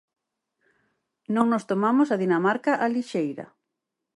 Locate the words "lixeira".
2.95-3.45